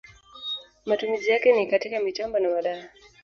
Matumizi 0.85 1.29
yake 1.31 1.51
ni 1.51 1.67
katika 1.67 1.99
mitambo 1.99 2.39
na 2.39 2.49
madawa. 2.49 2.83